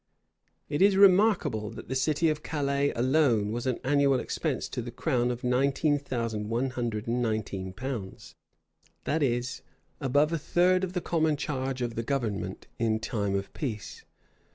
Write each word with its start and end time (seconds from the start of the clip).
It 0.67 0.81
is 0.81 0.97
remarkable, 0.97 1.69
that 1.69 1.87
the 1.87 1.93
city 1.93 2.27
of 2.29 2.41
Calais 2.41 2.91
alone 2.95 3.51
was 3.51 3.67
an 3.67 3.77
annual 3.83 4.19
expense 4.19 4.67
to 4.69 4.81
the 4.81 4.89
crown 4.89 5.29
of 5.29 5.43
nineteen 5.43 5.99
thousand 5.99 6.49
one 6.49 6.71
hundred 6.71 7.07
and 7.07 7.21
nineteen 7.21 7.71
pounds;[] 7.71 8.33
that 9.03 9.21
is, 9.21 9.61
above 9.99 10.33
a 10.33 10.39
third 10.39 10.83
of 10.83 10.93
the 10.93 11.01
common 11.01 11.37
charge 11.37 11.83
of 11.83 11.93
the 11.93 12.01
government 12.01 12.65
in 12.79 12.99
time 12.99 13.35
of 13.35 13.53
peace. 13.53 14.03